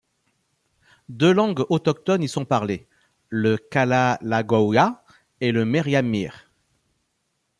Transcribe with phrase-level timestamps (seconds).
[1.09, 2.87] Deux langues autochtones y sont parlées,
[3.29, 5.03] le kala lagaw ya
[5.41, 6.49] et le meriam mir.